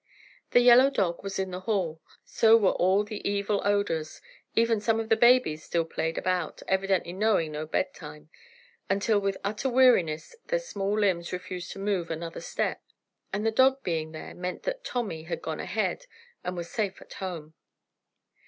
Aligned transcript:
The 0.49 0.61
yellow 0.61 0.89
dog 0.89 1.21
was 1.21 1.37
in 1.37 1.51
the 1.51 1.59
hall, 1.59 2.01
so 2.25 2.57
were 2.57 2.71
all 2.71 3.03
the 3.03 3.21
evil 3.23 3.61
odors, 3.63 4.19
even 4.55 4.81
some 4.81 4.99
of 4.99 5.09
the 5.09 5.15
babies 5.15 5.63
still 5.63 5.85
played 5.85 6.17
about, 6.17 6.63
evidently 6.67 7.13
knowing 7.13 7.51
no 7.51 7.67
bedtime, 7.67 8.31
until 8.89 9.19
with 9.19 9.37
utter 9.43 9.69
weariness 9.69 10.35
their 10.47 10.57
small 10.57 10.97
limbs 10.97 11.31
refused 11.31 11.71
to 11.73 11.77
move 11.77 12.09
another 12.09 12.41
step. 12.41 12.81
And 13.31 13.45
the 13.45 13.51
dog 13.51 13.83
being 13.83 14.11
there 14.11 14.33
meant 14.33 14.63
that 14.63 14.83
Tommy 14.83 15.25
had 15.25 15.39
gone 15.39 15.59
ahead 15.59 16.07
and 16.43 16.57
was 16.57 16.67
safe 16.67 16.99
at 16.99 17.13
home. 17.13 17.53